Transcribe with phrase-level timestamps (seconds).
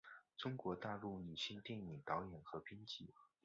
[0.35, 3.13] 中国大陆女性电影导演和编剧。